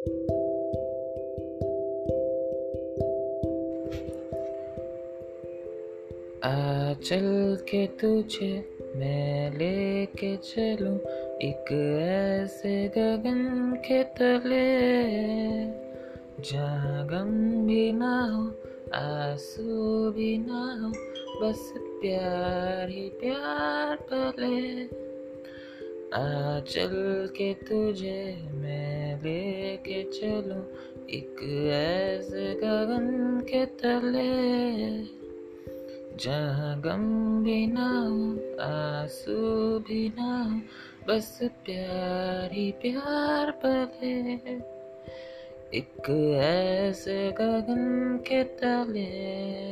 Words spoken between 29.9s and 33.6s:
चलूँ एक ऐसे गगन